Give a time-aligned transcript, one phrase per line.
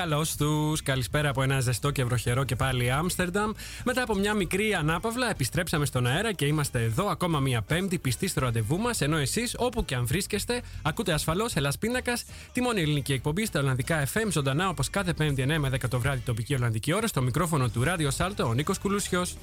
[0.00, 0.82] Φρέ, καλώς τους.
[0.82, 3.50] Καλησπέρα από ένα ζεστό και βροχερό και πάλι Άμστερνταμ.
[3.84, 8.28] Μετά από μια μικρή ανάπαυλα, επιστρέψαμε στον αέρα και είμαστε εδώ ακόμα μία Πέμπτη πιστή
[8.28, 9.00] στο ραντεβού μας.
[9.00, 13.60] Ενώ εσείς, όπου και αν βρίσκεστε, ακούτε ασφαλώς Ελλάς Πίνακας, τη μόνη ελληνική εκπομπή στα
[13.60, 17.22] Ολλανδικά FM ζωντανά όπως κάθε Πέμπτη 9 με 10 το βράδυ τοπική Ολλανδική ώρα στο
[17.22, 19.36] μικρόφωνο του Ράδιο Σάλτο ο Νίκος Κουλούσιος.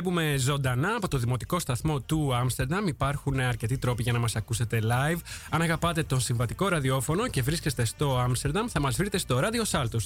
[0.00, 2.86] Εκπέμπουμε ζωντανά από το δημοτικό σταθμό του Άμστερνταμ.
[2.86, 5.18] Υπάρχουν αρκετοί τρόποι για να μας ακούσετε live.
[5.50, 9.98] Αν αγαπάτε τον συμβατικό ραδιόφωνο και βρίσκεστε στο Άμστερνταμ, θα μας βρείτε στο ράδιο Σάλτο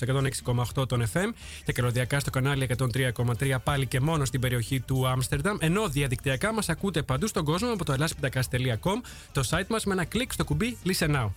[0.77, 1.33] 106,8 των FM
[1.65, 5.57] και καλωδιακά στο κανάλι 103,3 πάλι και μόνο στην περιοχή του Άμστερνταμ.
[5.61, 9.01] Ενώ διαδικτυακά μας ακούτε παντού στον κόσμο από το ελάσπιντακά.com,
[9.33, 11.29] το site μας με ένα κλικ στο κουμπί Listen Now.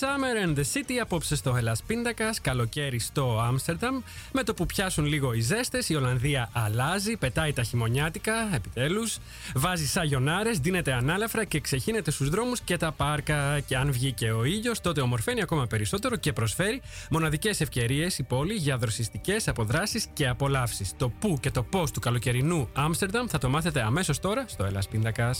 [0.00, 4.00] Summer and the City απόψε στο Hellas Πίντακα, καλοκαίρι στο Άμστερνταμ.
[4.32, 9.18] Με το που πιάσουν λίγο οι ζέστες, η Ολλανδία αλλάζει, πετάει τα χειμωνιάτικα, επιτέλους.
[9.54, 13.60] Βάζει σαγιονάρες, δίνεται ανάλαφρα και ξεχύνεται στους δρόμους και τα πάρκα.
[13.60, 18.22] Και αν βγει και ο ήλιος, τότε ομορφαίνει ακόμα περισσότερο και προσφέρει μοναδικές ευκαιρίες η
[18.22, 20.92] πόλη για δροσιστικές αποδράσεις και απολαύσεις.
[20.96, 24.88] Το πού και το πώς του καλοκαιρινού Άμστερνταμ θα το μάθετε αμέσως τώρα στο Hellas
[24.90, 25.34] Πίντακα.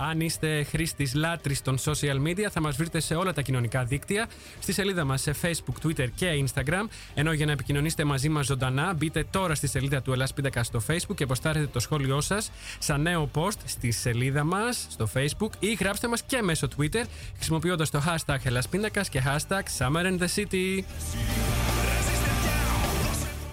[0.00, 4.26] Αν είστε χρήστης λάτρης των social media, θα μας βρείτε σε όλα τα κοινωνικά δίκτυα,
[4.58, 6.88] στη σελίδα μας σε Facebook, Twitter και Instagram.
[7.14, 10.82] Ενώ για να επικοινωνήσετε μαζί μας ζωντανά, μπείτε τώρα στη σελίδα του Ελλάς Πίντακα στο
[10.88, 15.72] Facebook και αποστάρετε το σχόλιο σας σαν νέο post στη σελίδα μας στο Facebook ή
[15.72, 17.04] γράψτε μας και μέσω Twitter
[17.36, 18.68] χρησιμοποιώντας το hashtag Ελλάς
[19.08, 20.84] και hashtag Summer in the City.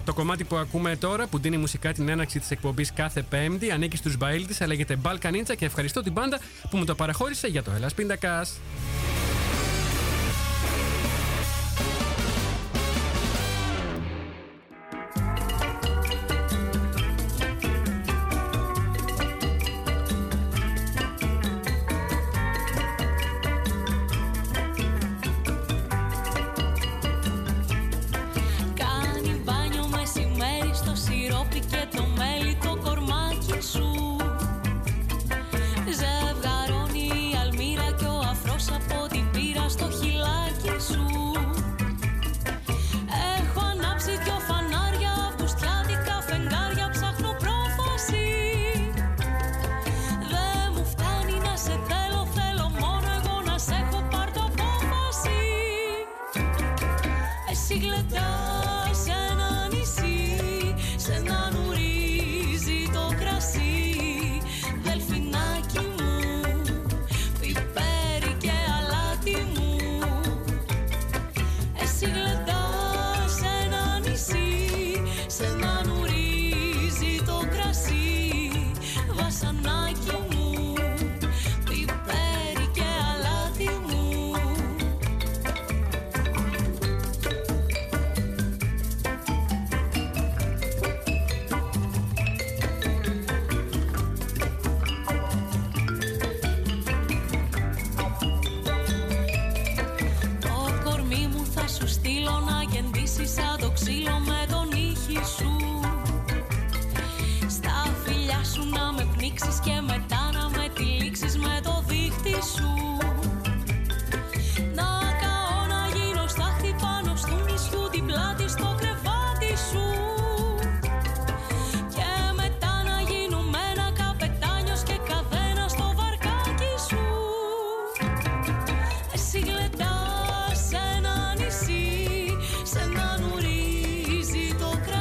[0.06, 3.96] Το κομμάτι που ακούμε τώρα, που δίνει μουσικά την έναρξη της εκπομπής κάθε Πέμπτη, ανήκει
[3.96, 6.38] στους Μπαίλτη, λέγεται Balkanitsa και ευχαριστώ την πάντα
[6.70, 8.58] που μου το παραχώρησε για το Ελλάς Πίντακας.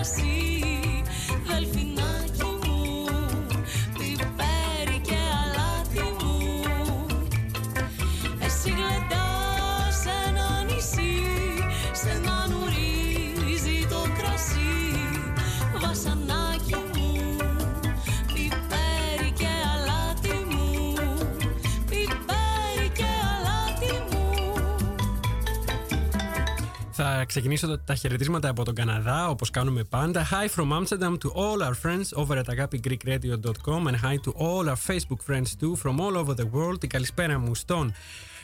[0.05, 0.44] see.
[27.35, 30.27] Ξεκινήσω τα χαιρετίσματα από τον Καναδά, όπως κάνουμε πάντα.
[30.31, 34.79] Hi from Amsterdam to all our friends over at agapigreekradio.com and hi to all our
[34.87, 36.79] Facebook friends too from all over the world.
[36.79, 37.93] Την καλησπέρα μου στον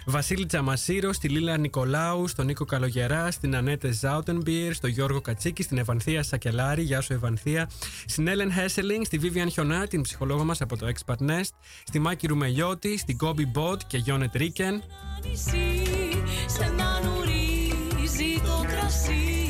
[0.05, 5.77] Βασίλη Τσαμασίρο, στη Λίλα Νικολάου, στον Νίκο Καλογερά, στην Ανέτε Ζάουτενμπιερ, στον Γιώργο Κατσίκη, στην
[5.77, 7.69] Ευανθία Σακελάρη, γεια σου Ευανθία,
[8.05, 11.51] στην Έλεν Χέσελινγκ, στη Βίβιαν Χιονά, την ψυχολόγο μας από το Expert Nest,
[11.83, 14.83] στη Μάκη Ρουμελιώτη, στην Κόμπι Μπότ και Γιόνετ Ρίκεν.
[18.21, 19.40] meritocracia.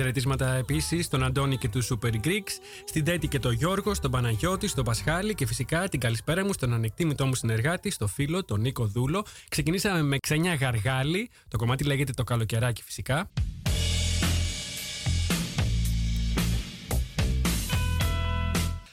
[0.00, 2.50] Χαιρετίσματα επίσης στον Αντώνη και τους Super Greeks,
[2.84, 6.72] στην Τέτη και τον Γιώργο, στον Παναγιώτη, στον Πασχάλη και φυσικά την καλησπέρα μου στον
[6.72, 9.24] ανεκτήμητό μου συνεργάτη, στο φίλο, τον Νίκο Δούλο.
[9.48, 13.30] Ξεκινήσαμε με ξενιά γαργάλη, το κομμάτι λέγεται το καλοκαιράκι φυσικά.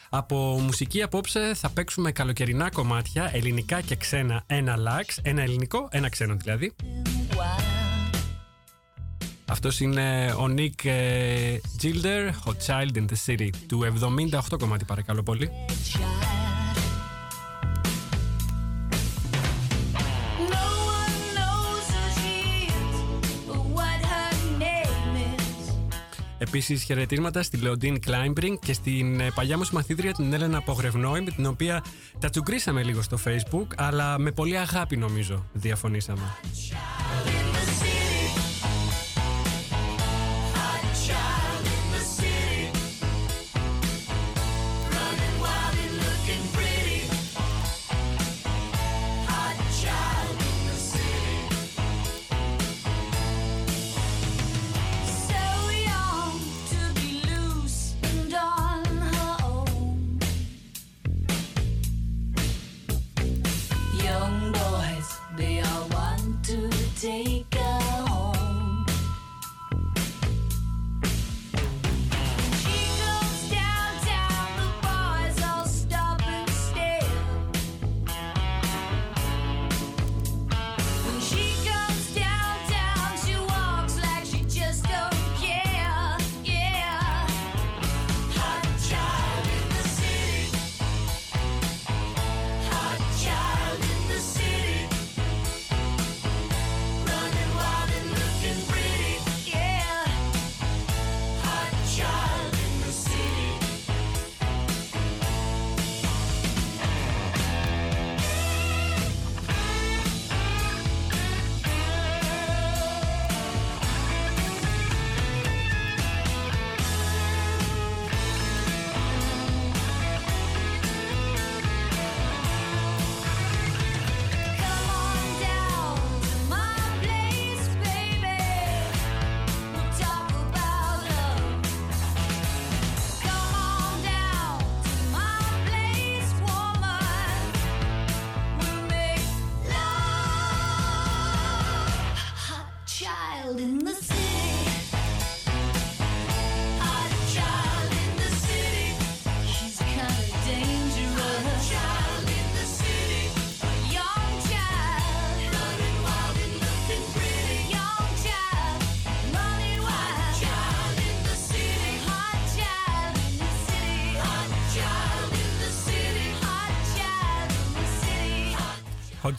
[0.10, 6.10] Από μουσική απόψε θα παίξουμε καλοκαιρινά κομμάτια, ελληνικά και ξένα, ένα λάξ, ένα ελληνικό, ένα
[6.10, 6.74] ξένο δηλαδή.
[9.58, 10.88] Αυτός είναι ο Nick
[11.82, 13.84] Gilder, Hot Child in the City, του
[14.52, 15.50] 78 κομμάτι παρακαλώ πολύ.
[26.38, 31.46] Επίσης, χαιρετίσματα στη Λεοντίν Κλάιμπρινγκ και στην παλιά μου μαθήτρια την Έλενα Απογρευνόη, με την
[31.46, 31.84] οποία
[32.20, 36.36] τα τσουγκρίσαμε λίγο στο Facebook, αλλά με πολύ αγάπη νομίζω διαφωνήσαμε.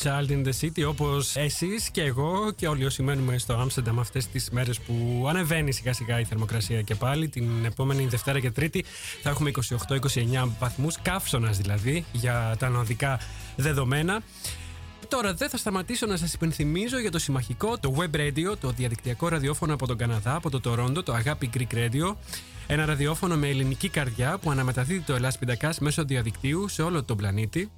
[0.02, 4.26] Child in the City όπως εσείς και εγώ και όλοι όσοι μένουμε στο Άμστερνταμ αυτές
[4.26, 8.84] τις μέρες που ανεβαίνει σιγά σιγά η θερμοκρασία και πάλι την επόμενη Δευτέρα και Τρίτη
[9.22, 9.50] θα έχουμε
[9.88, 13.20] 28-29 βαθμούς καύσωνας δηλαδή για τα νοδικά
[13.56, 14.22] δεδομένα
[15.08, 19.28] Τώρα δεν θα σταματήσω να σας υπενθυμίζω για το συμμαχικό, το Web Radio, το διαδικτυακό
[19.28, 22.14] ραδιόφωνο από τον Καναδά, από το Τορόντο, το Αγάπη Greek Radio.
[22.66, 27.16] Ένα ραδιόφωνο με ελληνική καρδιά που αναμεταδίδει το Ελλάς Πιντακάς μέσω διαδικτύου σε όλο τον
[27.16, 27.70] πλανήτη.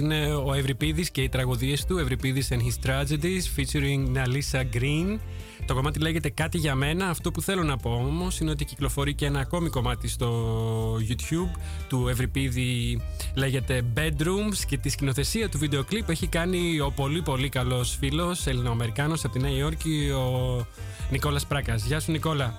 [0.00, 1.98] Είναι ο Ευρυπίδης και οι τραγωδίες του.
[1.98, 5.18] Ευρυπίδης and his tragedies featuring Nalisa Green.
[5.66, 7.08] Το κομμάτι λέγεται Κάτι για μένα.
[7.08, 11.60] Αυτό που θέλω να πω όμως είναι ότι κυκλοφορεί και ένα ακόμη κομμάτι στο YouTube
[11.88, 13.00] του Ευρυπίδη.
[13.34, 18.46] Λέγεται Bedrooms και τη σκηνοθεσία του βίντεο κλιπ έχει κάνει ο πολύ πολύ καλός φίλος
[18.46, 20.66] Ελληνοαμερικάνο από τη Νέα Υόρκη, ο
[21.10, 21.84] Νικόλας Πράκας.
[21.84, 22.58] Γεια σου, Νικόλα.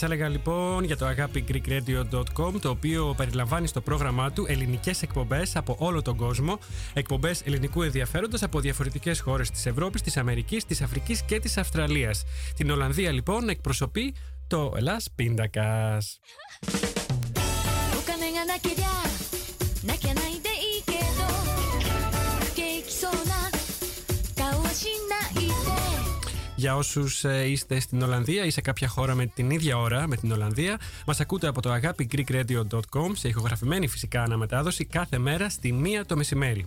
[0.00, 5.56] Σας έλεγα λοιπόν για το αγάπη greekradio.com το οποίο περιλαμβάνει στο πρόγραμμά του ελληνικές εκπομπές
[5.56, 6.58] από όλο τον κόσμο.
[6.92, 12.24] Εκπομπές ελληνικού ενδιαφέροντος από διαφορετικές χώρες της Ευρώπης, της Αμερικής, της Αφρικής και της Αυστραλίας.
[12.56, 14.14] Την Ολλανδία λοιπόν εκπροσωπεί
[14.46, 16.20] το Ελλάς Πίντακας.
[26.60, 30.16] Για όσους ε, είστε στην Ολλανδία ή σε κάποια χώρα με την ίδια ώρα με
[30.16, 35.72] την Ολλανδία, μας ακούτε από το αγάπη greekradio.com σε ηχογραφημένη φυσικά αναμετάδοση κάθε μέρα στη
[35.72, 36.66] μία το μεσημέρι.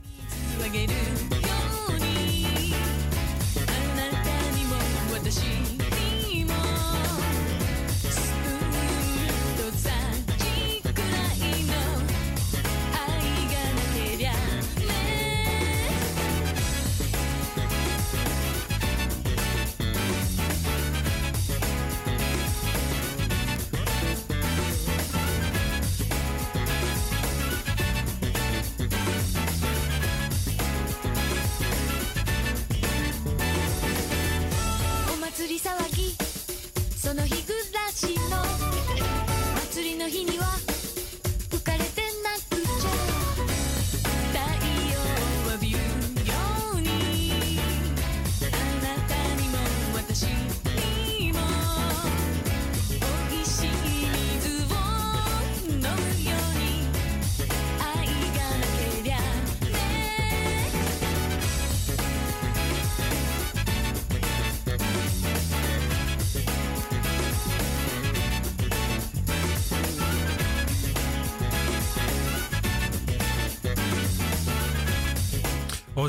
[37.03, 37.42] その日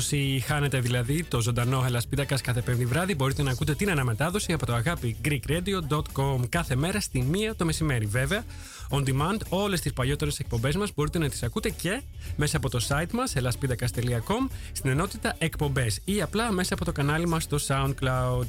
[0.05, 4.65] Όσοι χάνετε δηλαδή το ζωντανό Ελασπίδακα κάθε πέμπτη βράδυ, μπορείτε να ακούτε την αναμετάδοση από
[4.65, 8.05] το αγάπη greekradio.com κάθε μέρα στη μία το μεσημέρι.
[8.05, 8.43] Βέβαια,
[8.89, 12.01] on demand, όλες τις παλιότερες εκπομπές μας μπορείτε να τις ακούτε και
[12.35, 17.27] μέσα από το site μας ελασπίδακα.com στην ενότητα εκπομπές ή απλά μέσα από το κανάλι
[17.27, 18.45] μας στο SoundCloud.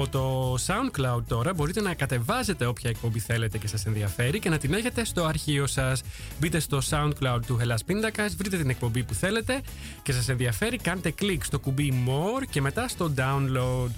[0.00, 4.58] Από το SoundCloud τώρα μπορείτε να κατεβάζετε όποια εκπομπή θέλετε και σας ενδιαφέρει και να
[4.58, 6.02] την έχετε στο αρχείο σας.
[6.40, 9.60] Μπείτε στο SoundCloud του Hellas Pindakaas, βρείτε την εκπομπή που θέλετε
[10.02, 13.90] και σας ενδιαφέρει, κάντε κλικ στο κουμπί More και μετά στο Download.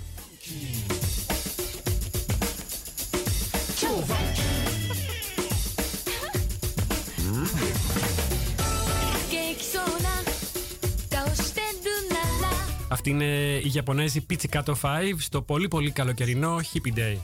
[12.93, 13.25] Αυτή είναι
[13.63, 14.75] η Ιαπωνέζη Pizzicato 5
[15.19, 17.17] στο πολύ πολύ καλοκαιρινό Hippie Day.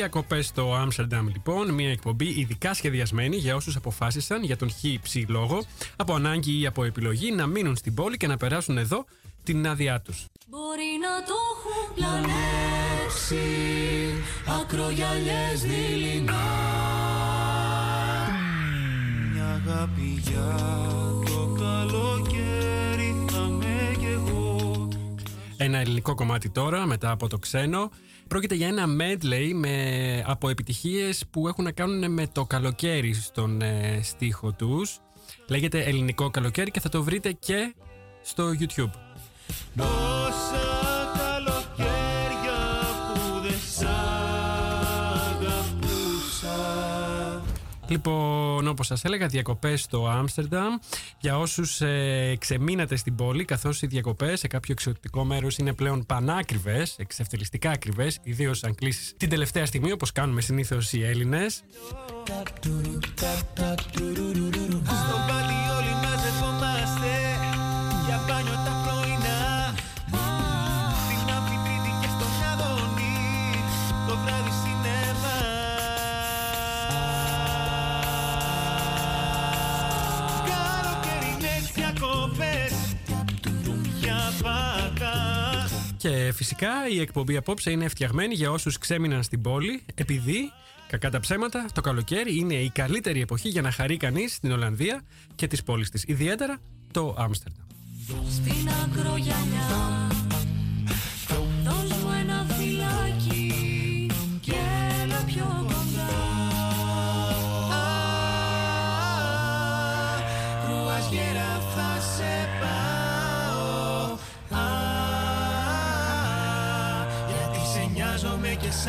[0.00, 1.74] Διακοπέ στο Άμστερνταμ, λοιπόν.
[1.74, 5.62] Μια εκπομπή ειδικά σχεδιασμένη για όσους αποφάσισαν για τον χύψη λόγο,
[5.96, 9.04] από ανάγκη ή από επιλογή, να μείνουν στην πόλη και να περάσουν εδώ
[9.44, 10.24] την άδειά τους.
[10.48, 13.36] Μπορεί να το έχουν πλανέψει
[14.60, 16.32] ακρογιαλιές δειλινά
[19.32, 20.56] Μια αγάπη για
[21.24, 24.88] το καλοκαίρι θα με κι εγώ
[25.56, 27.90] Ένα ελληνικό κομμάτι τώρα μετά από το ξένο
[28.30, 33.60] Πρόκειται για ένα medley με, από επιτυχίες που έχουν να κάνουν με το καλοκαίρι στον
[33.62, 34.98] ε, στίχο τους.
[35.48, 37.74] Λέγεται Ελληνικό Καλοκαίρι και θα το βρείτε και
[38.22, 38.90] στο YouTube.
[47.90, 50.74] Λοιπόν, όπως σας έλεγα, διακοπές στο Άμστερνταμ.
[51.20, 56.06] Για όσους ε, ξεμείνατε στην πόλη, καθώς οι διακοπές σε κάποιο εξωτικό μέρος είναι πλέον
[56.06, 61.62] πανάκριβες, εξευτελιστικά ακριβές, ιδίως αν κλείσεις την τελευταία στιγμή, όπως κάνουμε συνήθως οι Έλληνες.
[86.32, 90.52] Φυσικά η εκπομπή απόψε είναι φτιαγμένη για όσους ξέμειναν στην πόλη επειδή,
[90.88, 95.02] κακά τα ψέματα, το καλοκαίρι είναι η καλύτερη εποχή για να χαρεί κανείς στην Ολλανδία
[95.34, 96.58] και τις πόλεις της, ιδιαίτερα
[96.90, 97.66] το Άμστερνταμ.
[98.28, 100.09] Στην και
[118.80, 118.88] σ'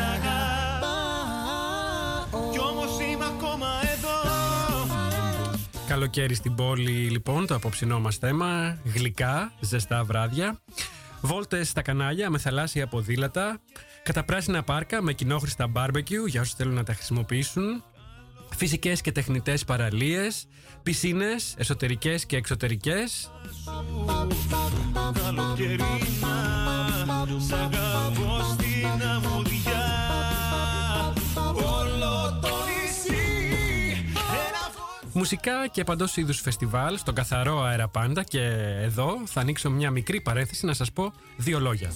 [2.52, 4.20] Κι όμως είμαι ακόμα εδώ.
[5.86, 8.78] Καλοκαίρι στην πόλη λοιπόν το απόψινό μας θέμα.
[8.94, 10.58] Γλυκά, ζεστά βράδια.
[11.20, 13.60] Βόλτες στα κανάλια με θαλάσσια ποδήλατα.
[14.02, 17.84] Καταπράσινα πάρκα με κοινόχρηστα μπάρμπεκιου για όσους θέλουν να τα χρησιμοποιήσουν.
[18.56, 20.46] Φυσικές και τεχνητές παραλίες.
[20.82, 23.30] Πισίνες, εσωτερικές και εξωτερικές
[35.22, 38.40] Μουσικά και παντός είδους φεστιβάλ στον καθαρό αέρα πάντα και
[38.80, 41.90] εδώ θα ανοίξω μια μικρή παρέθεση να σας πω δύο λόγια.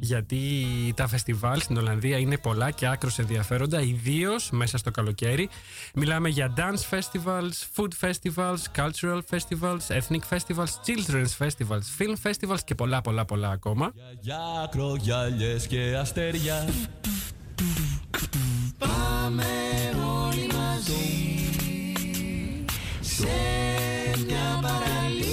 [0.00, 5.48] γιατί τα φεστιβάλ στην Ολλανδία είναι πολλά και άκρως ενδιαφέροντα, ιδίως μέσα στο καλοκαίρι.
[5.94, 12.74] Μιλάμε για dance festivals, food festivals, cultural festivals, ethnic festivals, children's festivals, film festivals και
[12.74, 13.92] πολλά πολλά πολλά ακόμα.
[14.20, 16.64] Για ακρογιάλιες και αστέρια
[19.28, 19.44] Πάμε
[20.24, 21.38] όλοι μαζί
[23.00, 23.26] σε
[24.26, 25.28] μια παραλία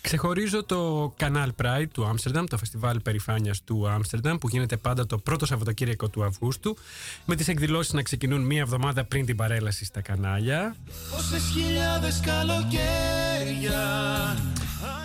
[0.00, 5.18] Ξεχωρίζω το Canal Pride του Άμστερνταμ, το φεστιβάλ περηφάνειας του Άμστερνταμ που γίνεται πάντα το
[5.18, 6.76] πρώτο Σαββατοκύριακο του Αυγούστου
[7.24, 10.76] με τις εκδηλώσεις να ξεκινούν μία εβδομάδα πριν την παρέλαση στα κανάλια.
[11.10, 13.80] Πόσες χιλιάδες καλοκαίρια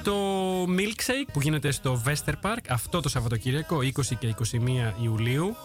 [0.04, 0.16] Το
[0.64, 3.90] Milkshake που γίνεται στο Vester Park αυτό το Σαββατοκύριακο 20
[4.20, 5.56] και 21 Ιουλίου.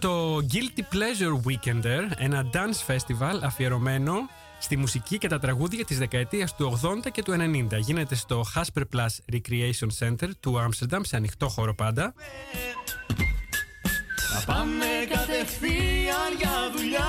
[0.00, 4.14] Το Guilty Pleasure Weekender, ένα dance festival αφιερωμένο
[4.58, 7.78] στη μουσική και τα τραγούδια της δεκαετίας του 80 και του 90.
[7.78, 12.14] Γίνεται στο Hasper Plus Recreation Center του Άμστερνταμ σε ανοιχτό χώρο πάντα.
[14.34, 17.06] Να πάμε κατευθείαν για δουλειά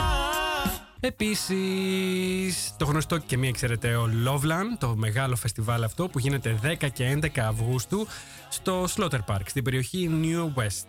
[1.00, 7.20] Επίσης, το γνωστό και μη εξαιρεταίο Loveland, το μεγάλο φεστιβάλ αυτό που γίνεται 10 και
[7.22, 8.08] 11 Αυγούστου
[8.50, 10.88] στο Slaughter Park, στην περιοχή New West.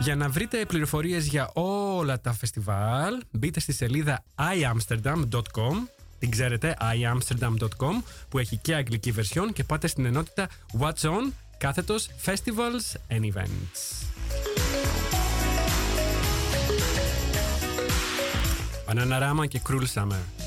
[0.00, 8.02] Για να βρείτε πληροφορίες για όλα τα φεστιβάλ, μπείτε στη σελίδα iamsterdam.com την ξέρετε, iamsterdam.com
[8.28, 10.48] που έχει και αγγλική βερσιόν και πάτε στην ενότητα
[10.80, 14.06] What's On κάθετος Festivals and Events.
[18.86, 20.37] Bananarama και Cruel Summer.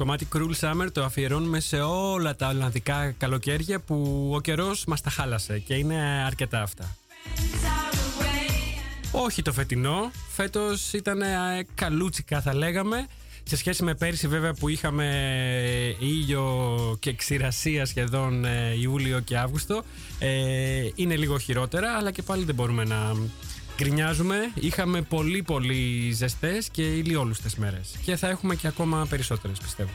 [0.00, 5.10] Κομμάτι Cruel Summer το αφιερώνουμε σε όλα τα Ολλανδικά καλοκαίρια που ο καιρός μας τα
[5.10, 6.96] χάλασε και είναι αρκετά αυτά.
[7.14, 8.78] Out away.
[9.12, 11.26] Όχι το φετινό, φέτος ήταν ε,
[11.74, 13.06] καλούτσικα θα λέγαμε
[13.42, 15.06] σε σχέση με πέρυσι βέβαια που είχαμε
[15.98, 19.82] ήλιο και ξηρασία σχεδόν ε, Ιούλιο και Αύγουστο
[20.18, 23.16] ε, είναι λίγο χειρότερα αλλά και πάλι δεν μπορούμε να
[23.80, 24.36] γκρινιάζουμε.
[24.54, 27.96] Είχαμε πολύ πολύ ζεστές και ηλιόλουστες μέρες.
[28.04, 29.90] Και θα έχουμε και ακόμα περισσότερες πιστεύω.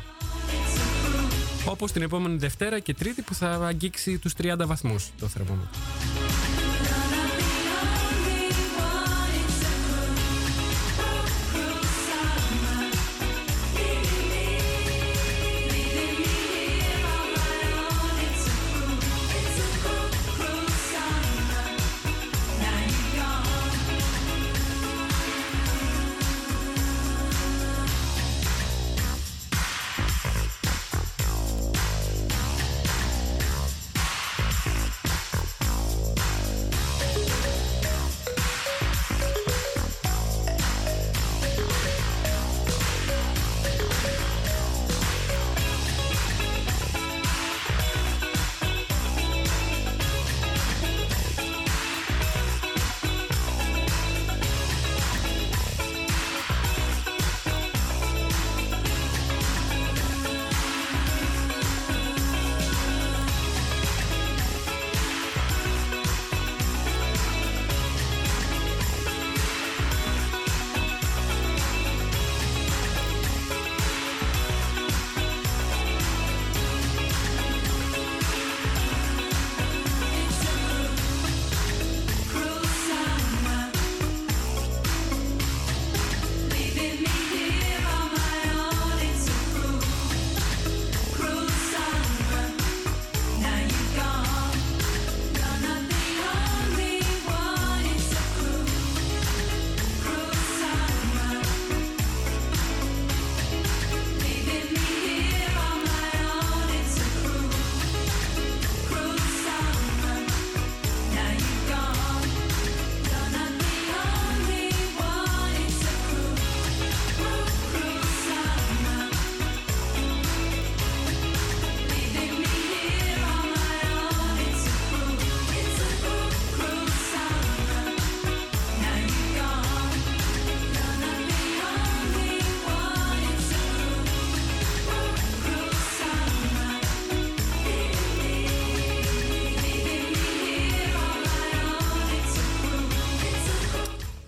[1.65, 5.80] Όπως την επόμενη Δευτέρα και Τρίτη που θα αγγίξει τους 30 βαθμούς το θερμόμετρο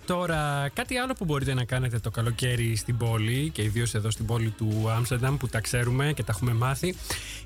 [0.08, 4.26] Τώρα, κάτι άλλο που μπορείτε να κάνετε το καλοκαίρι στην πόλη και ιδίως εδώ στην
[4.26, 6.94] πόλη του Άμστερνταμ που τα ξέρουμε και τα έχουμε μάθει,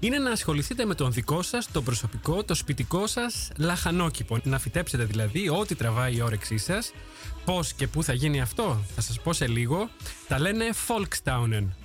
[0.01, 4.39] είναι να ασχοληθείτε με τον δικό σας, το προσωπικό, το σπιτικό σας λαχανόκηπο.
[4.43, 6.93] Να φυτέψετε δηλαδή ό,τι τραβάει η όρεξή σας.
[7.45, 9.89] Πώς και πού θα γίνει αυτό, θα σας πω σε λίγο.
[10.29, 11.82] Τα λένε Folkstownen.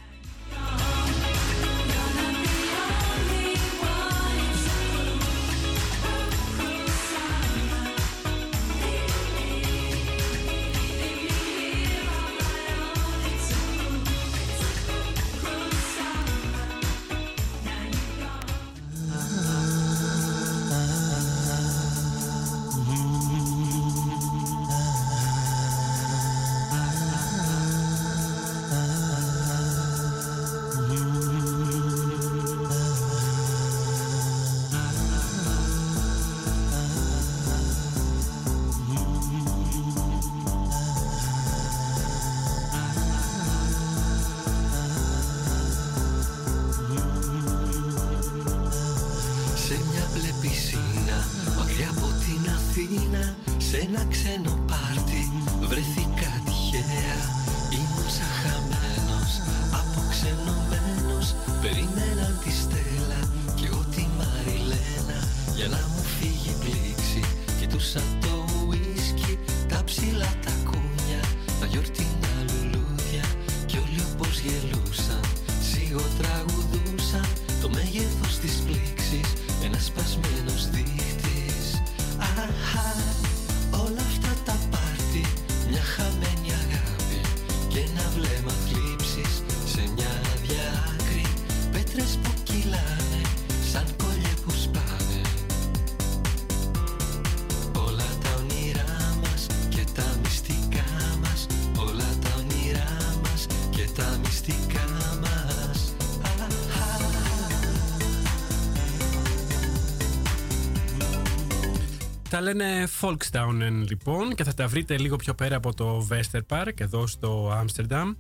[112.38, 116.73] Τα λένε Folkstownen λοιπόν και θα τα βρείτε λίγο πιο πέρα από το Wester Park
[116.82, 118.13] εδώ στο Άμστερνταμ.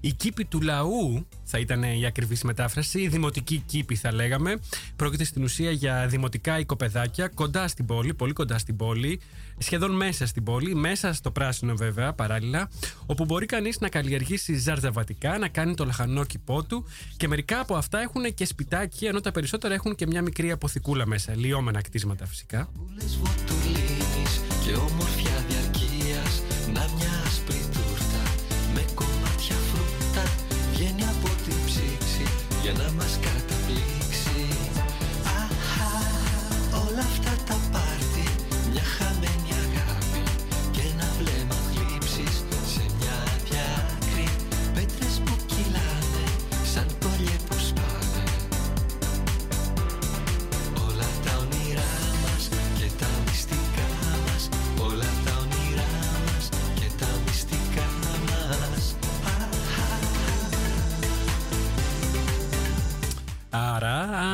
[0.00, 4.58] Η κήπη του λαού θα ήταν η ακριβή μετάφραση, η δημοτική κήπη θα λέγαμε.
[4.96, 9.20] Πρόκειται στην ουσία για δημοτικά οικοπεδάκια κοντά στην πόλη, πολύ κοντά στην πόλη,
[9.58, 12.70] σχεδόν μέσα στην πόλη, μέσα στο πράσινο βέβαια παράλληλα,
[13.06, 16.84] όπου μπορεί κανείς να καλλιεργήσει ζαρζαβατικά, να κάνει το λαχανόκηπό του
[17.16, 21.06] και μερικά από αυτά έχουν και σπιτάκι, ενώ τα περισσότερα έχουν και μια μικρή αποθηκούλα
[21.06, 22.68] μέσα, λιώμενα κτίσματα φυσικά.
[24.68, 25.17] eu amor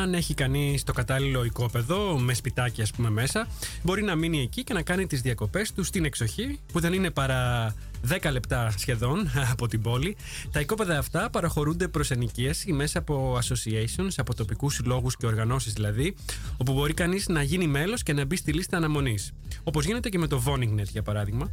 [0.05, 3.49] αν έχει κανείς το κατάλληλο οικόπεδο με σπιτάκι, ας πούμε, μέσα,
[3.83, 7.11] μπορεί να μείνει εκεί και να κάνει τις διακοπές του στην εξοχή, που δεν είναι
[7.11, 7.75] παρά
[8.09, 10.17] 10 λεπτά σχεδόν από την πόλη.
[10.53, 16.15] Τα οικόπεδα αυτά παραχωρούνται προς ενοικίαση μέσα από associations, από τοπικούς συλλόγους και οργανώσεις δηλαδή,
[16.57, 19.33] όπου μπορεί κανείς να γίνει μέλος και να μπει στη λίστα αναμονής.
[19.63, 21.51] Όπως γίνεται και με το Voningnet για παράδειγμα.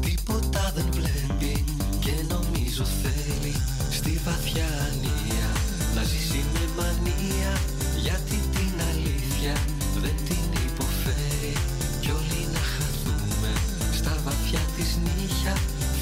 [0.00, 1.64] Τίποτα δεν βλέπει
[2.00, 3.13] και νομίζω θέλει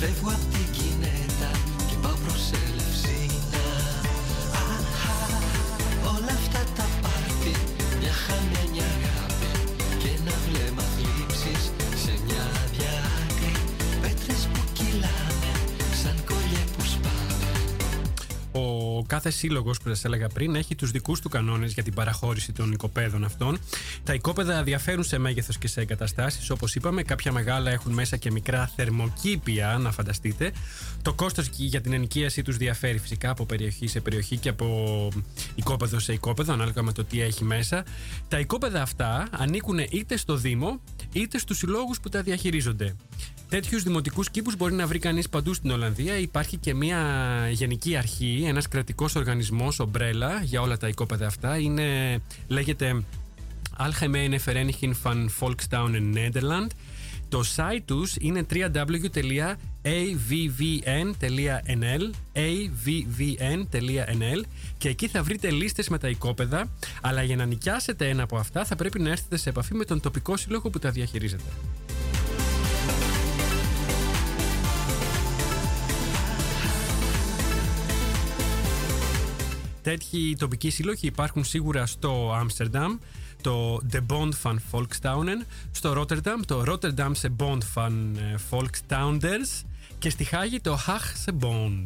[0.04, 1.50] Φεύγω απ' την κινέτα
[1.88, 3.66] και πάω προς Ελευσίνα
[4.74, 5.18] Αχα,
[6.14, 7.54] όλα αυτά τα πάρτι
[8.00, 9.50] Μια χαμένη αγάπη
[10.00, 11.62] και ένα βλέμμα θλίψης
[12.04, 13.54] Σε μια άδεια άκρη
[14.02, 15.52] Πέτρες που κυλάνε
[16.02, 17.32] σαν κολλιέ που σπάνε.
[18.52, 22.52] Ο κάθε σύλλογος που σας έλεγα πριν έχει τους δικούς του κανόνες για την παραχώρηση
[22.52, 23.58] των οικοπαίδων αυτών.
[24.04, 26.50] Τα οικόπεδα διαφέρουν σε μέγεθος και σε εγκαταστάσεις.
[26.50, 30.52] Όπως είπαμε, κάποια μεγάλα έχουν μέσα και μικρά θερμοκήπια, να φανταστείτε.
[31.02, 35.08] Το κόστος για την ενοικίασή τους διαφέρει φυσικά από περιοχή σε περιοχή και από
[35.54, 37.84] οικόπεδο σε οικόπεδο, ανάλογα με το τι έχει μέσα.
[38.28, 40.80] Τα οικόπεδα αυτά ανήκουν είτε στο Δήμο
[41.12, 42.96] είτε στους συλλόγους που τα διαχειρίζονται.
[43.48, 46.18] Τέτοιους δημοτικούς κήπους μπορεί να βρει κανείς παντού στην Ολλανδία.
[46.18, 47.00] Υπάρχει και μια
[47.50, 51.58] γενική αρχή, ένας κρατικός οργανισμός, ομπρέλα, για όλα τα οικόπεδα αυτά.
[51.58, 53.02] Είναι, λέγεται
[53.76, 56.66] Algemene Vereniging van Volkstown in Nederland.
[57.28, 59.30] Το site τους είναι www.avvn.nl
[62.34, 63.70] avvn.nl
[64.78, 66.68] και εκεί θα βρείτε λίστες με τα οικόπεδα
[67.00, 70.00] αλλά για να νοικιάσετε ένα από αυτά θα πρέπει να έρθετε σε επαφή με τον
[70.00, 71.50] τοπικό σύλλογο που τα διαχειρίζεται.
[79.82, 82.98] Τέτοιοι τοπικοί σύλλογοι υπάρχουν σίγουρα στο Άμστερνταμ,
[83.42, 89.64] το The Bond van Volkstaunen, στο Rotterdam το Rotterdamse Bond van ε, Volkstaunders
[89.98, 91.84] και στη Χάγη το Haagse Bond.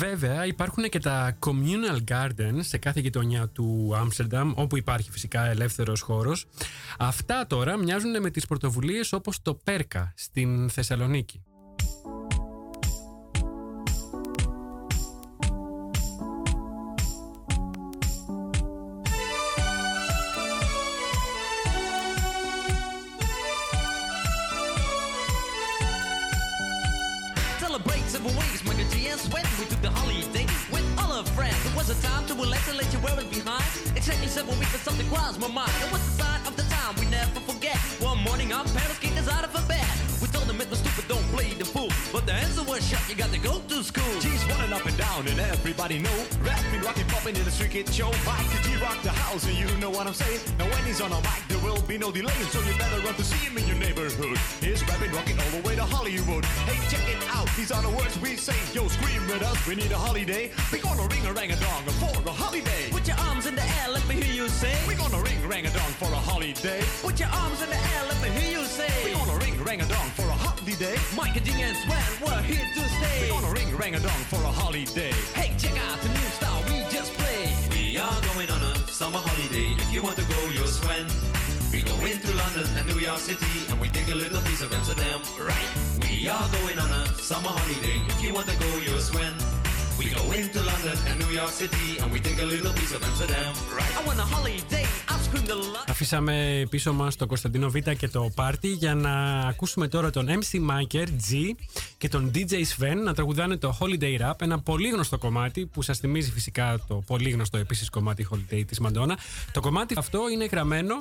[0.00, 6.00] Βέβαια, υπάρχουν και τα communal gardens σε κάθε γειτονιά του Άμστερνταμ, όπου υπάρχει φυσικά ελεύθερος
[6.00, 6.46] χώρος.
[6.98, 11.42] Αυτά τώρα μοιάζουν με τις πρωτοβουλίες όπως το Πέρκα στην Θεσσαλονίκη.
[45.80, 46.26] Everybody know.
[46.44, 47.88] Rapping, rocking, popping in the street kid.
[47.88, 50.40] Show Mike G rock the house and you know what I'm saying.
[50.58, 53.14] Now when he's on a mic there will be no delay So you better run
[53.14, 54.36] to see him in your neighborhood.
[54.60, 56.44] He's rapping, rocking all the way to Hollywood.
[56.68, 58.56] Hey check it out, these are the words we say.
[58.74, 60.50] Yo scream with us, we need a holiday.
[60.72, 62.90] We gonna ring a rang a dong for a holiday.
[62.90, 63.88] Put your arms in the air,
[64.40, 64.72] you say.
[64.88, 68.02] We gonna ring rang a dong for a holiday Put your arms in the air,
[68.08, 68.88] let me hear you say.
[69.04, 72.42] We're gonna ring rang a dong for a holiday Mike and G and Sweat, we're
[72.48, 73.18] here to stay.
[73.20, 76.62] We're gonna ring rang a dong for a holiday Hey, check out the new style
[76.68, 77.52] we just played.
[77.68, 79.76] We are going on a summer holiday.
[79.76, 81.06] If you want to go, you'll swim.
[81.72, 84.72] We go into London and New York City and we take a little piece of
[84.72, 85.70] Amsterdam, right?
[86.00, 87.96] We are going on a summer holiday.
[88.08, 89.34] If you want to go, you'll swim.
[90.00, 93.04] We go into London and New York City and we take a little piece of
[93.04, 93.98] Amsterdam, right?
[93.98, 94.86] I want a holiday,
[95.32, 95.80] I've screamed a lot.
[95.88, 100.56] Αφήσαμε πίσω μας το Κωνσταντίνο Β και το πάρτι για να ακούσουμε τώρα τον MC
[100.70, 101.50] Miker G
[101.98, 105.98] και τον DJ Sven να τραγουδάνε το Holiday Rap, ένα πολύ γνωστό κομμάτι που σας
[105.98, 109.18] θυμίζει φυσικά το πολύ γνωστό επίσης κομμάτι Holiday της Μαντόνα.
[109.52, 110.94] Το κομμάτι αυτό είναι γραμμένο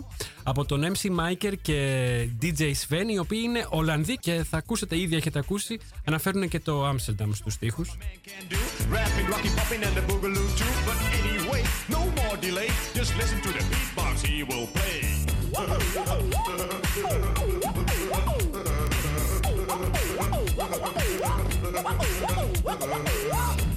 [0.44, 5.16] από τον MC Miker και DJ Sven οι οποίοι είναι Ολλανδοί και θα ακούσετε ήδη
[5.16, 7.98] έχετε ακούσει αναφέρουν και το Amsterdam στους στίχους.
[8.30, 8.60] can do.
[8.96, 10.74] Rapping, rocking, popping, and the boogaloo too.
[10.88, 11.62] But anyway,
[11.96, 12.70] no more delay.
[12.94, 15.02] Just listen to the beatbox he will play.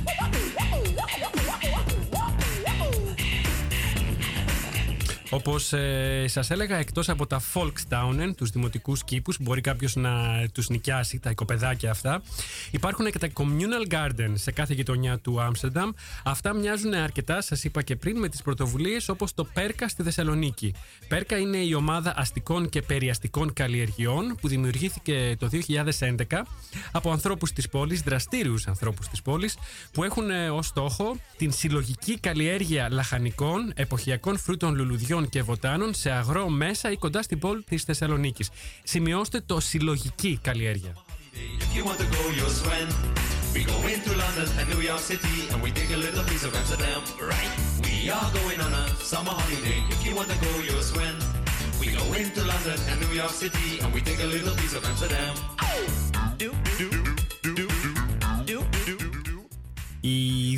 [5.34, 10.12] Όπως ε, σας έλεγα, εκτός από τα Volkstaunen, τους δημοτικούς κήπους, μπορεί κάποιος να
[10.52, 12.22] τους νοικιάσει, τα οικοπεδάκια αυτά,
[12.70, 15.90] υπάρχουν και τα Communal Gardens σε κάθε γειτονιά του Άμστερνταμ.
[16.24, 20.74] Αυτά μοιάζουν αρκετά, σας είπα και πριν, με τις πρωτοβουλίες όπως το Πέρκα στη Θεσσαλονίκη.
[21.08, 26.46] Πέρκα είναι η ομάδα αστικών και περιαστικών καλλιεργειών που δημιουργήθηκε το 2011
[26.92, 29.56] από ανθρώπους της πόλης, δραστήριους ανθρώπους της πόλης,
[29.92, 36.48] που έχουν ως στόχο την συλλογική καλλιέργεια λαχανικών, εποχιακών φρούτων λουλουδιών και βοτάνων σε αγρό,
[36.48, 38.50] μέσα ή κοντά στην πόλη της Θεσσαλονίκης.
[38.82, 40.96] Σημειώστε το συλλογική καλλιέργεια.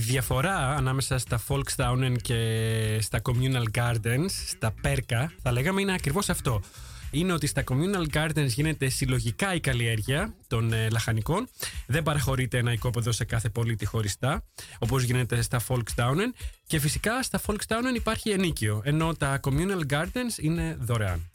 [0.05, 6.61] Διαφορά ανάμεσα στα Volkstaunen και στα Communal Gardens, στα Πέρκα, θα λέγαμε είναι ακριβώς αυτό.
[7.11, 11.49] Είναι ότι στα Communal Gardens γίνεται συλλογικά η καλλιέργεια των ε, λαχανικών.
[11.87, 14.45] Δεν παραχωρείται ένα οικόπεδο σε κάθε πολίτη χωριστά,
[14.79, 16.33] όπως γίνεται στα Volkstaunen.
[16.67, 21.31] Και φυσικά στα Volkstaunen υπάρχει ενίκιο, ενώ τα Communal Gardens είναι δωρεάν.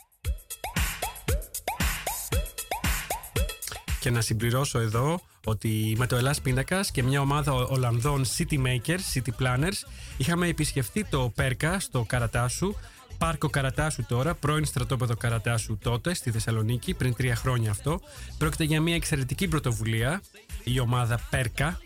[3.99, 9.00] Και να συμπληρώσω εδώ ότι με το Ελλάς Πίνακας και μια ομάδα Ολλανδών City Makers,
[9.14, 9.88] City Planners,
[10.18, 12.76] είχαμε επισκεφτεί το Πέρκα στο Καρατάσου,
[13.18, 18.00] Πάρκο Καρατάσου τώρα, πρώην στρατόπεδο Καρατάσου τότε στη Θεσσαλονίκη, πριν τρία χρόνια αυτό.
[18.38, 20.22] Πρόκειται για μια εξαιρετική πρωτοβουλία,
[20.64, 21.80] η ομάδα Πέρκα,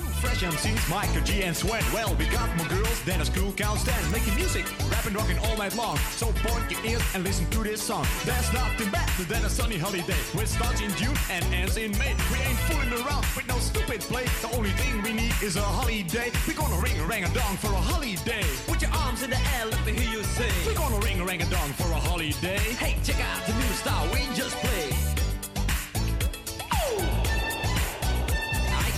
[0.00, 1.84] Two fresh MCs, Michael G and Sweat.
[1.92, 4.00] Well, we got more girls than a school can stand.
[4.10, 5.98] Making music, rapping, rocking all night long.
[6.16, 8.06] So point your ears and listen to this song.
[8.24, 10.20] There's nothing better than a sunny holiday.
[10.32, 12.14] Which starts in June and ends in May.
[12.32, 14.24] We ain't fooling around with no stupid play.
[14.40, 16.32] The only thing we need is a holiday.
[16.48, 18.44] We're gonna ring a rang a dong for a holiday.
[18.66, 20.48] Put your arms in the air, let me hear you say.
[20.64, 22.64] We're gonna ring a rang a dong for a holiday.
[22.80, 24.89] Hey, check out the new style we just played.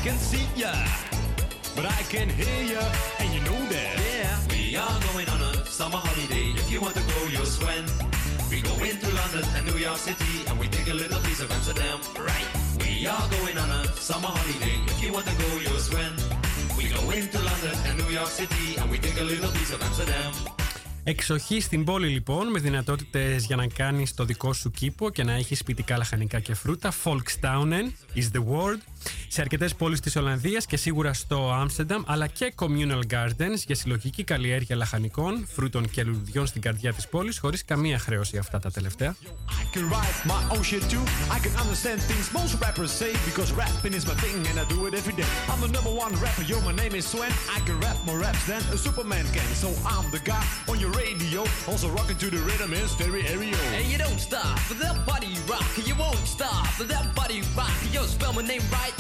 [0.03, 0.73] Can see ya.
[1.77, 2.83] But I can hear ya,
[3.21, 3.95] and you know that.
[4.03, 4.35] Yeah.
[4.55, 6.47] We are going on a summer holiday.
[6.61, 7.85] If you want to go, you'll swim.
[8.51, 11.49] We go into London and New York City, and we take a little piece of
[11.57, 11.99] Amsterdam.
[12.31, 12.49] Right.
[12.83, 14.77] We are going on a summer holiday.
[14.93, 16.13] If you want to go, you'll swim.
[16.79, 19.81] We go into London and New York City, and we take a little piece of
[19.89, 20.33] Amsterdam.
[21.05, 25.33] Εξοχή στην πόλη λοιπόν με δυνατότητες για να κάνεις το δικό σου κήπο και να
[25.33, 26.93] έχεις σπιτικά λαχανικά και φρούτα.
[27.05, 28.79] Volkstaunen is the word.
[29.35, 34.25] Σε αρκετές πόλεις της Ολλανδίας και σίγουρα στο Άμστερνταμ αλλά και communal gardens για συλλογική
[34.25, 39.17] καλλιέργεια λαχανικών, φρούτων και λουλουδιών στην καρδιά της πόλης χωρίς καμία χρέωση αυτά τα τελευταία.
[39.49, 41.05] I can write my own shit too.
[41.37, 44.79] I can understand things most rappers say because rapping is my thing and I do
[44.87, 45.31] it every day.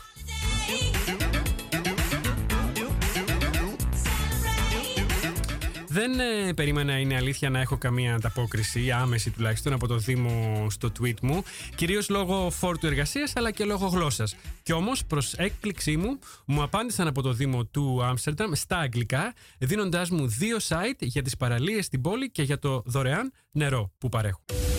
[5.94, 10.92] Δεν ε, περίμενα, είναι αλήθεια, να έχω καμία ανταπόκριση, άμεση τουλάχιστον, από το Δήμο στο
[11.00, 11.44] tweet μου.
[11.76, 14.36] Κυρίως λόγω φόρτου εργασίας αλλά και λόγω γλώσσας.
[14.64, 20.10] Και όμως, προς έκπληξή μου, μου απάντησαν από το Δήμο του Άμστερνταμ στα αγγλικά, δίνοντάς
[20.10, 24.71] μου δύο site για τις παραλίες στην πόλη και για το δωρεάν νερό που παρέχουν.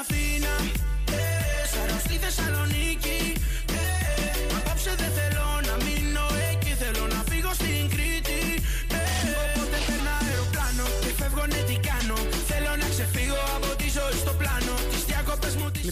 [0.00, 0.54] Αθήνα,
[1.10, 3.37] ε, σαρώ στη Θεσσαλονίκη.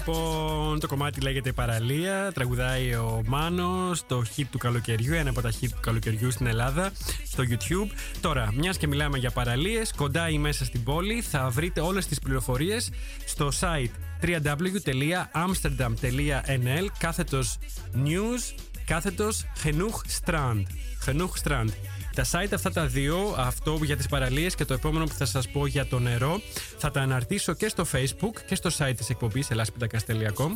[0.08, 2.32] Λοιπόν, το κομμάτι λέγεται Παραλία.
[2.34, 6.92] Τραγουδάει ο Μάνος, το hit του καλοκαιριού, ένα από τα hit του καλοκαιριού στην Ελλάδα,
[7.24, 7.90] στο YouTube.
[8.20, 12.18] Τώρα, μιας και μιλάμε για παραλίες, κοντά ή μέσα στην πόλη, θα βρείτε όλες τις
[12.18, 12.90] πληροφορίες
[13.26, 13.90] στο site
[14.22, 17.58] www.amsterdam.nl κάθετος
[18.04, 18.54] news
[18.86, 20.62] κάθετος Genoeg Strand.
[21.06, 21.68] Genoeg Strand.
[22.16, 25.48] Τα site αυτά τα δύο, αυτό για τις παραλίες και το επόμενο που θα σας
[25.48, 26.40] πω για το νερό,
[26.78, 30.50] θα τα αναρτήσω και στο facebook και στο site της εκπομπής ελλάσπιτακας.com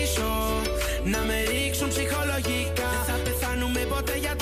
[0.00, 0.28] πίσω
[1.04, 2.88] Να με ρίξουν ψυχολογικά.
[3.06, 4.39] Δεν θα πεθάνουμε ποτέ γιατί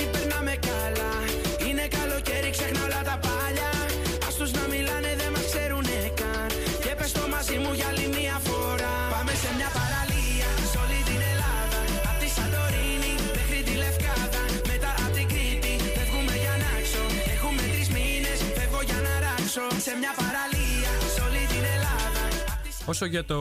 [22.88, 23.36] Όσο για το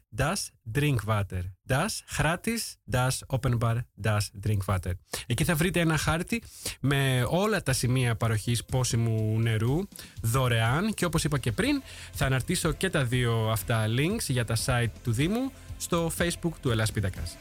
[0.72, 1.42] Drinkwater.
[1.66, 4.92] Das gratis, das open bar, das drinkwater.
[5.26, 6.42] Εκεί θα βρείτε ένα χάρτη
[6.80, 9.78] με όλα τα σημεία παροχής πόσιμου νερού
[10.22, 14.56] δωρεάν και όπως είπα και πριν θα αναρτήσω και τα δύο αυτά links για τα
[14.64, 17.36] site του Δήμου στο facebook του Ελλάς Πίτακας.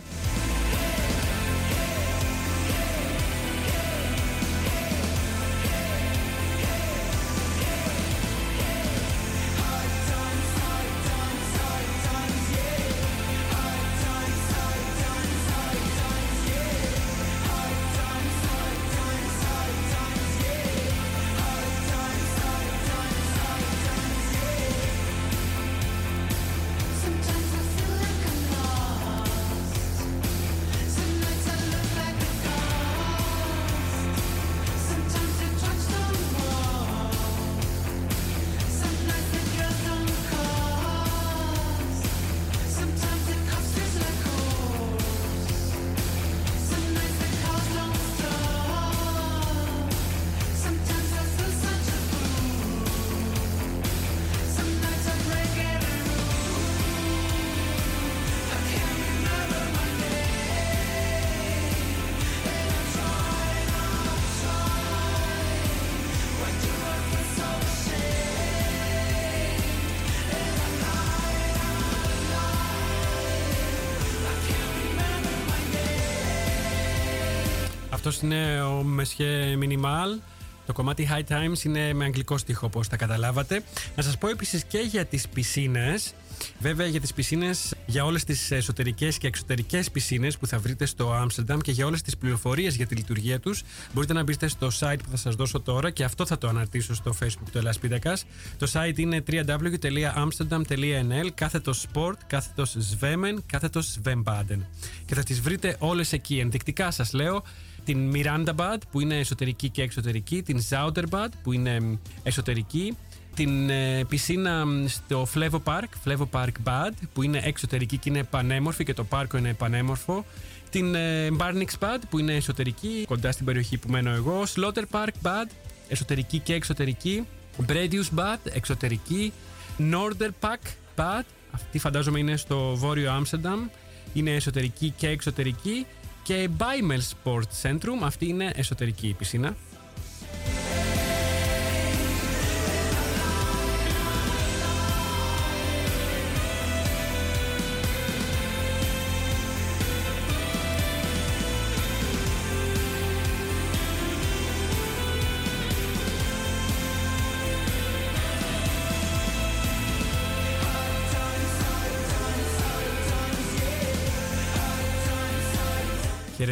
[78.08, 80.20] Αυτός είναι ο Μεσχέ Μινιμάλ.
[80.66, 83.64] Το κομμάτι High Times είναι με αγγλικό στίχο, όπως τα καταλάβατε.
[83.96, 86.14] Να σας πω επίσης και για τις πισίνες.
[86.60, 91.14] Βέβαια για τις πισίνες, για όλες τις εσωτερικές και εξωτερικές πισίνες που θα βρείτε στο
[91.14, 95.00] Άμστερνταμ και για όλες τις πληροφορίες για τη λειτουργία τους μπορείτε να μπείτε στο site
[95.04, 98.26] που θα σας δώσω τώρα και αυτό θα το αναρτήσω στο facebook του Ελλάς Πίτακας.
[98.58, 104.60] Το site είναι www.amsterdam.nl κάθετος sport, κάθετος svemmen, κάθετος svembaden
[105.06, 106.40] και θα τις βρείτε όλες εκεί.
[106.40, 107.44] Ενδεικτικά σας λέω
[107.88, 112.98] την Mirandabad που είναι εσωτερική και εξωτερική, την Zouderbad που είναι μ, εσωτερική,
[113.36, 118.24] την ε, πισίνα μ, στο Flevo Park, Flevo Park Bad που είναι εξωτερική και είναι
[118.24, 120.26] πανέμορφη και το πάρκο είναι πανέμορφο.
[120.70, 124.44] Την ε, Barnix Bad που είναι εσωτερική, κοντά στην περιοχή που μένω εγώ.
[124.56, 125.50] Slaughter Park Bad,
[125.88, 127.26] εσωτερική και εξωτερική.
[127.68, 129.34] Bredius Bad, εξωτερική.
[129.80, 133.68] Norder Park Bad, αυτή φαντάζομαι είναι στο βόρειο Άμστερνταμ.
[134.14, 135.86] Είναι εσωτερική και εξωτερική.
[136.28, 139.56] Και Baimel Sport Centrum, αυτή είναι εσωτερική η πισίνα.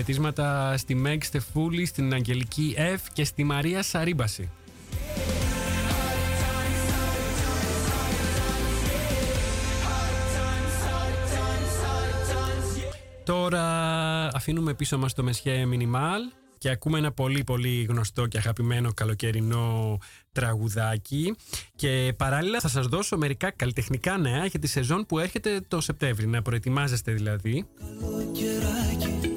[0.05, 4.49] Χαιρετίσματα στη Μέγ Στεφούλη, στην Αγγελική F και στη Μαρία Σαρίμπαση.
[13.23, 13.63] Τώρα
[14.33, 16.21] αφήνουμε πίσω μας το Μεσχέ Μινιμάλ
[16.57, 19.97] και ακούμε ένα πολύ πολύ γνωστό και αγαπημένο καλοκαιρινό
[20.31, 21.35] τραγουδάκι
[21.75, 26.27] και παράλληλα θα σας δώσω μερικά καλλιτεχνικά νέα για τη σεζόν που έρχεται το Σεπτέμβρη,
[26.27, 27.65] να προετοιμάζεστε δηλαδή.
[28.33, 29.34] κεράκι στην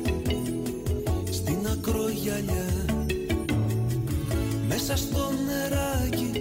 [2.29, 2.66] ακρογιαλιά
[4.68, 6.38] μέσα στο νεράκι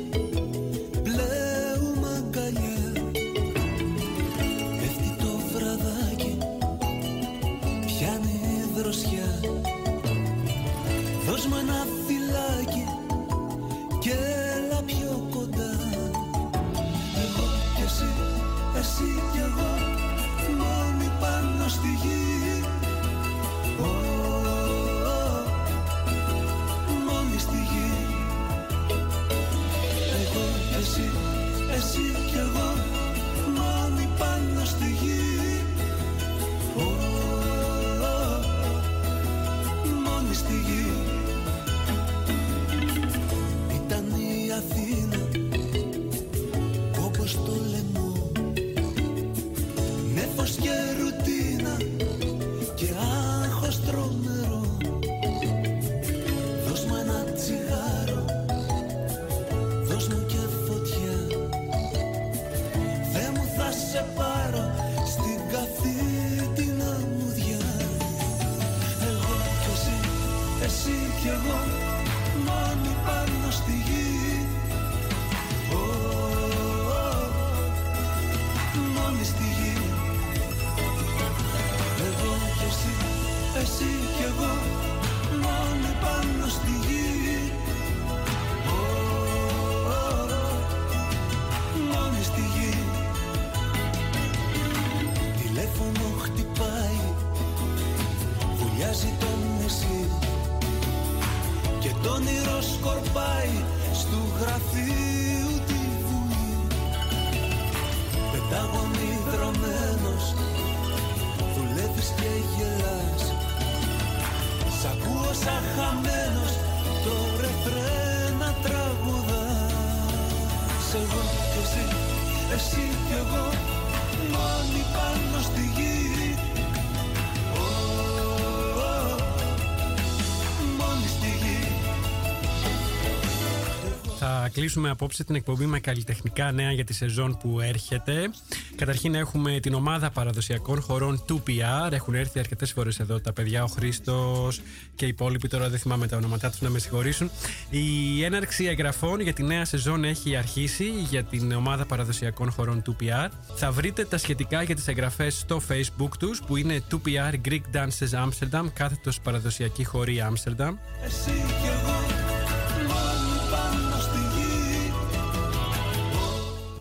[134.20, 138.30] Θα κλείσουμε απόψε την εκπομπή με καλλιτεχνικά νέα για τη σεζόν που έρχεται.
[138.76, 141.92] Καταρχήν έχουμε την ομάδα παραδοσιακών χωρών 2PR.
[141.92, 144.62] Έχουν έρθει αρκετές φορές εδώ τα παιδιά, ο Χρήστος
[144.96, 145.48] και οι υπόλοιποι.
[145.48, 147.32] Τώρα δεν θυμάμαι τα ονόματά τους να με συγχωρήσουν.
[147.70, 153.30] Η έναρξη εγγραφών για τη νέα σεζόν έχει αρχίσει για την ομάδα παραδοσιακών χωρών 2PR.
[153.56, 158.26] Θα βρείτε τα σχετικά για τις εγγραφές στο facebook τους που είναι 2PR Greek Dances
[158.26, 160.74] Amsterdam, κάθετος παραδοσιακή χωρή Amsterdam.
[161.04, 162.27] Εσύ κι εγώ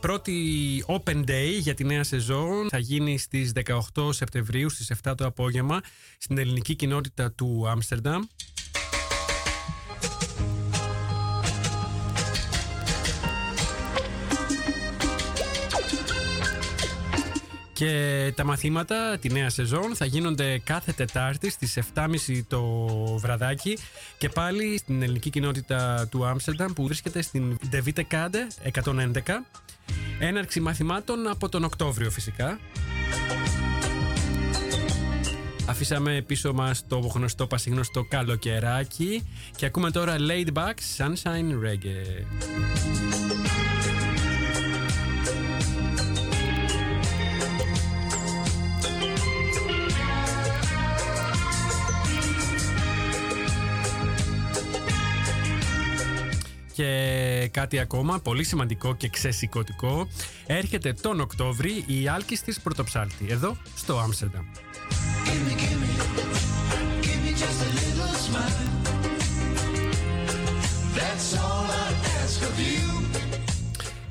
[0.06, 3.52] Πρώτη Open Day για τη νέα σεζόν θα γίνει στις
[3.94, 5.80] 18 Σεπτεμβρίου στις 7 το απόγευμα
[6.18, 8.22] στην ελληνική κοινότητα του Άμστερνταμ.
[17.76, 22.06] Και τα μαθήματα τη νέα σεζόν θα γίνονται κάθε Τετάρτη στις 7.30
[22.48, 22.62] το
[23.18, 23.78] βραδάκι
[24.18, 29.10] και πάλι στην ελληνική κοινότητα του Άμστερνταμ που βρίσκεται στην De Witte Kade 111.
[30.18, 32.58] Έναρξη μαθημάτων από τον Οκτώβριο φυσικά.
[35.66, 43.05] Αφήσαμε πίσω μας το γνωστό πασίγνωστο καλοκαιράκι και ακούμε τώρα Laid Back Sunshine Reggae.
[56.76, 60.08] Και κάτι ακόμα, πολύ σημαντικό και ξεσηκωτικό.
[60.46, 64.44] Έρχεται τον Οκτώβρη η Άλκης της Πρωτοψάλτη, εδώ στο Άμστερνταμ.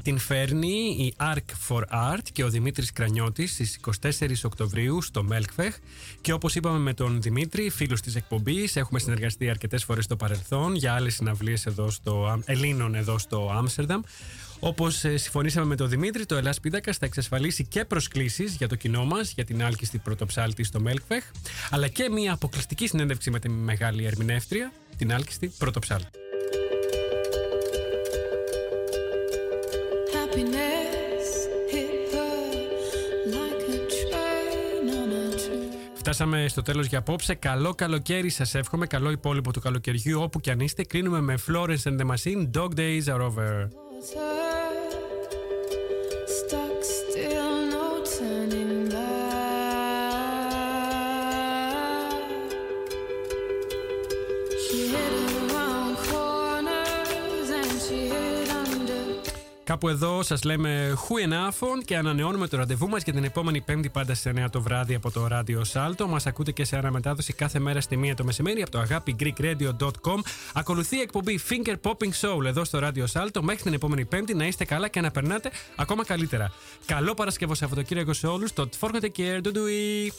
[0.05, 4.09] Την φέρνει η Arc for Art και ο Δημήτρης Κρανιώτης στις 24
[4.43, 5.75] Οκτωβρίου στο Μέλκφεχ
[6.21, 10.75] και όπως είπαμε με τον Δημήτρη, φίλος της εκπομπής, έχουμε συνεργαστεί αρκετές φορές στο παρελθόν
[10.75, 14.01] για άλλες συναυλίες εδώ στο, Ελλήνων εδώ στο Άμστερνταμ.
[14.59, 19.05] Όπως συμφωνήσαμε με τον Δημήτρη, το Ελλάς Πίντακα θα εξασφαλίσει και προσκλήσεις για το κοινό
[19.05, 21.23] μας για την άλκιστη πρωτοψάλτη στο Μέλκφεχ,
[21.69, 26.24] αλλά και μια αποκλειστική συνέντευξη με τη μεγάλη ερμηνεύτρια, την άλκιστη πρωτοψάλτη.
[36.05, 37.33] Φτάσαμε στο τέλος για απόψε.
[37.33, 38.87] Καλό καλοκαίρι σας εύχομαι.
[38.87, 40.83] Καλό υπόλοιπο του καλοκαιριού όπου και αν είστε.
[40.83, 42.49] Κλείνουμε με Florence and the Machine.
[42.57, 43.69] Dog days are over.
[59.75, 64.13] Κάπου εδώ σας λέμε χουενάφων και ανανεώνουμε το ραντεβού μας για την επόμενη Πέμπτη πάντα
[64.13, 66.07] στις 9 το βράδυ από το ράδιο Σάλτο.
[66.07, 70.19] Μας ακούτε και σε αναμετάδοση κάθε μέρα στη 1 το μεσημέρι από το αγάπη greekradio.com.
[70.53, 73.43] Ακολουθεί η εκπομπή Finger Popping Soul εδώ στο ράδιο Σάλτο.
[73.43, 76.51] Μέχρι την επόμενη Πέμπτη να είστε καλά και να περνάτε ακόμα καλύτερα.
[76.85, 78.53] Καλό Παρασκευό Σαββατοκύριακο σε όλους.
[78.53, 79.41] Το Forgotten Care.
[79.41, 80.11] Doei.